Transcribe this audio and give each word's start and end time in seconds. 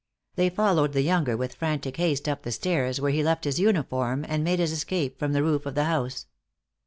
They 0.33 0.49
followed 0.49 0.93
the 0.93 1.03
younger 1.03 1.37
with 1.37 1.53
frantic 1.53 1.97
haste 1.97 2.27
up 2.27 2.41
the 2.41 2.51
stairs, 2.51 2.99
where 2.99 3.11
he 3.11 3.21
left 3.21 3.43
his 3.43 3.59
uniform, 3.59 4.25
and 4.27 4.43
made 4.43 4.57
his 4.57 4.71
escape 4.71 5.19
from 5.19 5.33
the 5.33 5.43
roof 5.43 5.67
of 5.67 5.75
the 5.75 5.83
house. 5.83 6.25